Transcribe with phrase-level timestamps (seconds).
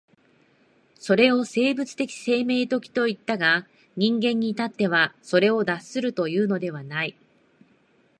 [0.95, 7.15] それを生物的生命的といったが、人間に至ってもそれを脱するというのではない。